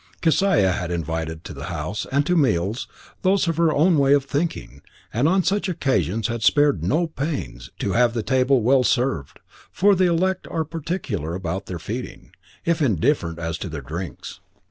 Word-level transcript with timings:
Kesiah 0.23 0.71
had 0.73 0.89
invited 0.89 1.43
to 1.43 1.53
the 1.53 1.65
house 1.65 2.07
and 2.11 2.25
to 2.25 2.35
meals, 2.35 2.87
those 3.21 3.47
of 3.47 3.57
her 3.57 3.71
own 3.71 3.99
way 3.99 4.15
of 4.15 4.25
thinking, 4.25 4.81
and 5.13 5.27
on 5.29 5.43
such 5.43 5.69
occasions 5.69 6.25
had 6.27 6.41
spared 6.41 6.81
no 6.83 7.05
pains 7.05 7.69
to 7.77 7.91
have 7.93 8.15
the 8.15 8.23
table 8.23 8.63
well 8.63 8.83
served, 8.83 9.41
for 9.71 9.93
the 9.93 10.07
elect 10.07 10.47
are 10.49 10.65
particular 10.65 11.35
about 11.35 11.67
their 11.67 11.77
feeding, 11.77 12.31
if 12.65 12.81
indifferent 12.81 13.37
as 13.37 13.59
to 13.59 13.69
their 13.69 13.83
drinks. 13.83 14.39